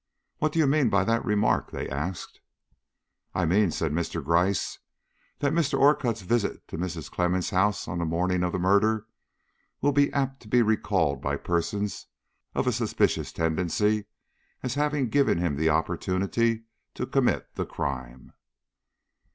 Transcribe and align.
"What 0.39 0.51
do 0.51 0.57
you 0.57 0.65
mean 0.65 0.89
by 0.89 1.03
that 1.03 1.23
remark?" 1.23 1.69
they 1.69 1.87
asked. 1.87 2.39
"I 3.35 3.45
mean," 3.45 3.69
said 3.69 3.91
Mr. 3.91 4.25
Gryce, 4.25 4.79
"that 5.37 5.53
Mr. 5.53 5.77
Orcutt's 5.77 6.23
visit 6.23 6.67
to 6.69 6.77
Mrs. 6.79 7.11
Clemmens' 7.11 7.51
house 7.51 7.87
on 7.87 7.99
the 7.99 8.05
morning 8.05 8.41
of 8.41 8.51
the 8.51 8.57
murder 8.57 9.05
will 9.79 9.91
be 9.91 10.11
apt 10.11 10.39
to 10.41 10.47
be 10.47 10.63
recalled 10.63 11.21
by 11.21 11.35
persons 11.35 12.07
of 12.55 12.65
a 12.65 12.71
suspicious 12.71 13.31
tendency 13.31 14.05
as 14.63 14.73
having 14.73 15.07
given 15.07 15.37
him 15.37 15.55
an 15.59 15.69
opportunity 15.69 16.63
to 16.95 17.05
commit 17.05 17.53
the 17.53 17.67
crime." 17.67 18.33